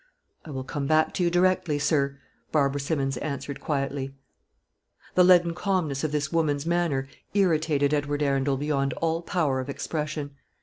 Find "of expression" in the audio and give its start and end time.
9.59-10.31